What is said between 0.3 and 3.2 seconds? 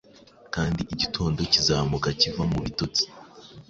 Kandi igitondo kizamuka kiva mubitotsi.